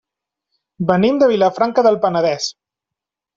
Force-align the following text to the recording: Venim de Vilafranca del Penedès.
Venim 0.91 1.19
de 1.23 1.27
Vilafranca 1.33 1.85
del 1.89 2.01
Penedès. 2.07 2.49